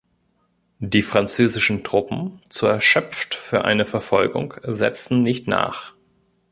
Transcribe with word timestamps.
Die 0.79 1.03
französischen 1.03 1.83
Truppen, 1.83 2.41
zu 2.49 2.65
erschöpft 2.65 3.35
für 3.35 3.65
eine 3.65 3.85
Verfolgung, 3.85 4.55
setzten 4.63 5.21
nicht 5.21 5.47
nach. 5.47 5.93